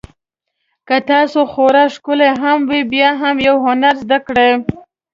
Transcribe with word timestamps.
که 0.87 0.97
تاسو 1.09 1.39
خورا 1.51 1.83
ښکلي 1.93 2.29
هم 2.41 2.59
وئ 2.69 2.81
بیا 2.91 3.09
هم 3.21 3.35
یو 3.47 3.55
هنر 3.65 3.93
زده 4.03 4.17
کړئ. 4.27 4.51